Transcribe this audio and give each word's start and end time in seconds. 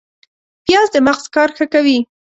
پیاز 0.65 0.87
د 0.93 0.97
مغز 1.07 1.25
کار 1.35 1.49
ښه 1.57 1.65
کوي 1.73 1.97